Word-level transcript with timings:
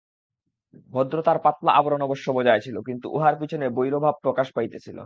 ভদ্রতার 0.93 1.37
পাতলা 1.39 1.71
আবরণ 1.71 2.01
অবশ্য 2.01 2.25
বজায় 2.31 2.61
ছিল, 2.61 2.75
কিন্তু 2.87 3.07
উহার 3.13 3.35
পিছনে 3.41 3.65
বৈরভাব 3.77 4.15
প্রকাশ 4.23 4.47
পাইতেছিল। 4.55 4.97